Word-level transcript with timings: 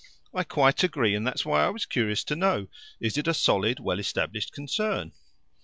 "I 0.33 0.43
quite 0.43 0.81
agree, 0.83 1.13
and 1.13 1.27
that's 1.27 1.45
why 1.45 1.63
I 1.63 1.69
was 1.69 1.85
curious 1.85 2.23
to 2.23 2.35
know: 2.35 2.69
is 2.99 3.19
it 3.19 3.27
a 3.27 3.35
solid, 3.35 3.79
well 3.79 3.99
established 3.99 4.51
concern?" 4.51 5.11